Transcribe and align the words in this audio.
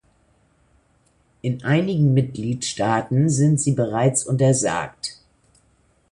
In 1.43 1.63
einigen 1.63 2.15
Mitgliedstaaten 2.15 3.29
sind 3.29 3.61
sie 3.61 3.73
bereits 3.73 4.25
untersagt. 4.25 5.19